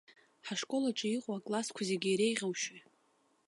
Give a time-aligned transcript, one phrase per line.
[0.47, 2.81] Ҳашкол аҿы иҟоу аклассқәа зегь иреиӷьушьои?